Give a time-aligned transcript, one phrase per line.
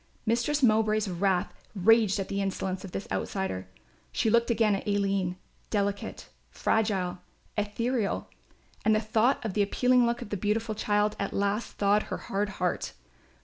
[0.25, 3.67] Mistress Mowbray's wrath raged at the insolence of this outsider.
[4.11, 5.35] She looked again at Aline,
[5.69, 7.19] delicate, fragile,
[7.55, 8.27] ethereal,
[8.83, 12.17] and the thought of the appealing look of the beautiful child at last thawed her
[12.17, 12.93] hard heart.